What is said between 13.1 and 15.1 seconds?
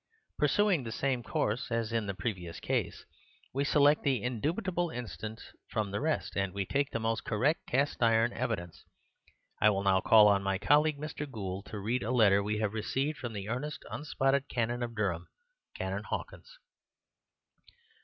from the earnest, unspotted Canon of